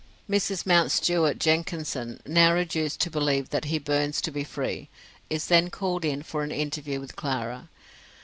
[0.27, 0.65] Mrs.
[0.65, 4.89] Mountstuart Jenkinson, now reduced to believe that he burns to be free,
[5.29, 7.69] is then called in for an interview with Clara.